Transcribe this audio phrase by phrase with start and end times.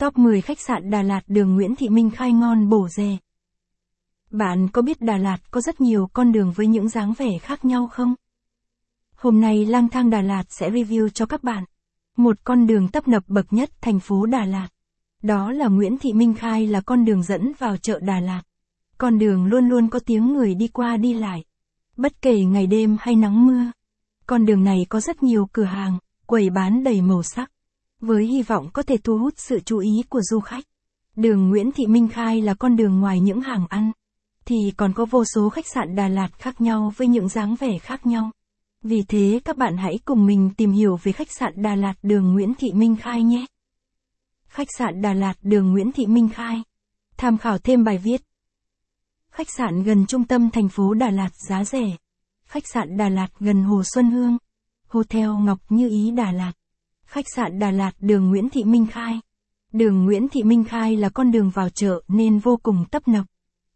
[0.00, 3.16] Top 10 khách sạn Đà Lạt đường Nguyễn Thị Minh khai ngon bổ rẻ.
[4.30, 7.64] Bạn có biết Đà Lạt có rất nhiều con đường với những dáng vẻ khác
[7.64, 8.14] nhau không?
[9.14, 11.64] Hôm nay lang thang Đà Lạt sẽ review cho các bạn.
[12.16, 14.68] Một con đường tấp nập bậc nhất thành phố Đà Lạt.
[15.22, 18.42] Đó là Nguyễn Thị Minh khai là con đường dẫn vào chợ Đà Lạt.
[18.98, 21.44] Con đường luôn luôn có tiếng người đi qua đi lại.
[21.96, 23.72] Bất kể ngày đêm hay nắng mưa.
[24.26, 27.50] Con đường này có rất nhiều cửa hàng, quầy bán đầy màu sắc
[28.00, 30.64] với hy vọng có thể thu hút sự chú ý của du khách.
[31.16, 33.92] Đường Nguyễn Thị Minh Khai là con đường ngoài những hàng ăn,
[34.44, 37.78] thì còn có vô số khách sạn Đà Lạt khác nhau với những dáng vẻ
[37.78, 38.30] khác nhau.
[38.82, 42.32] Vì thế các bạn hãy cùng mình tìm hiểu về khách sạn Đà Lạt đường
[42.32, 43.46] Nguyễn Thị Minh Khai nhé.
[44.48, 46.62] Khách sạn Đà Lạt đường Nguyễn Thị Minh Khai.
[47.16, 48.22] Tham khảo thêm bài viết.
[49.30, 51.96] Khách sạn gần trung tâm thành phố Đà Lạt giá rẻ.
[52.44, 54.38] Khách sạn Đà Lạt gần Hồ Xuân Hương.
[54.88, 56.52] Hotel Ngọc Như Ý Đà Lạt.
[57.10, 59.20] Khách sạn Đà Lạt đường Nguyễn Thị Minh Khai.
[59.72, 63.26] Đường Nguyễn Thị Minh Khai là con đường vào chợ nên vô cùng tấp nập.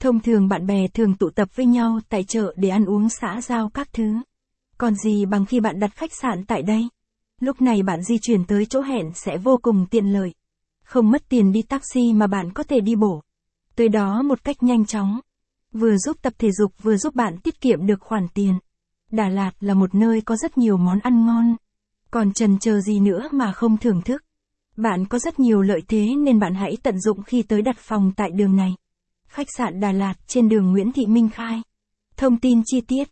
[0.00, 3.40] Thông thường bạn bè thường tụ tập với nhau tại chợ để ăn uống xã
[3.40, 4.14] giao các thứ.
[4.78, 6.88] Còn gì bằng khi bạn đặt khách sạn tại đây?
[7.40, 10.34] Lúc này bạn di chuyển tới chỗ hẹn sẽ vô cùng tiện lợi.
[10.84, 13.22] Không mất tiền đi taxi mà bạn có thể đi bộ.
[13.76, 15.20] Tới đó một cách nhanh chóng.
[15.72, 18.58] Vừa giúp tập thể dục vừa giúp bạn tiết kiệm được khoản tiền.
[19.10, 21.56] Đà Lạt là một nơi có rất nhiều món ăn ngon.
[22.10, 24.22] Còn trần chờ gì nữa mà không thưởng thức.
[24.76, 28.12] Bạn có rất nhiều lợi thế nên bạn hãy tận dụng khi tới đặt phòng
[28.16, 28.74] tại đường này.
[29.28, 31.62] Khách sạn Đà Lạt trên đường Nguyễn Thị Minh Khai.
[32.16, 33.08] Thông tin chi tiết.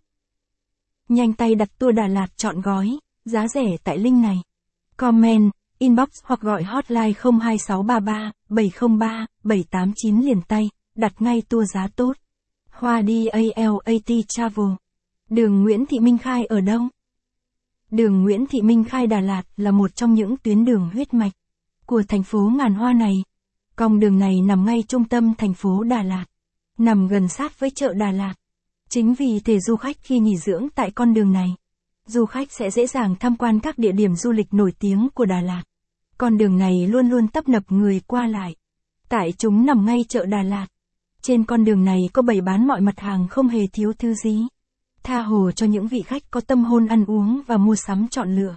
[1.08, 4.36] Nhanh tay đặt tour Đà Lạt chọn gói, giá rẻ tại link này.
[4.96, 12.12] Comment, inbox hoặc gọi hotline 02633 703 789 liền tay, đặt ngay tour giá tốt.
[12.70, 14.66] Hoa đi ALAT Travel.
[15.30, 16.80] Đường Nguyễn Thị Minh Khai ở đâu?
[17.90, 21.32] Đường Nguyễn Thị Minh Khai Đà Lạt là một trong những tuyến đường huyết mạch
[21.86, 23.14] của thành phố ngàn hoa này.
[23.76, 26.24] Con đường này nằm ngay trung tâm thành phố Đà Lạt,
[26.78, 28.34] nằm gần sát với chợ Đà Lạt.
[28.88, 31.48] Chính vì thế du khách khi nghỉ dưỡng tại con đường này,
[32.06, 35.24] du khách sẽ dễ dàng tham quan các địa điểm du lịch nổi tiếng của
[35.24, 35.62] Đà Lạt.
[36.18, 38.56] Con đường này luôn luôn tấp nập người qua lại.
[39.08, 40.66] Tại chúng nằm ngay chợ Đà Lạt.
[41.22, 44.46] Trên con đường này có bày bán mọi mặt hàng không hề thiếu thứ gì
[45.06, 48.36] tha hồ cho những vị khách có tâm hồn ăn uống và mua sắm chọn
[48.36, 48.56] lựa.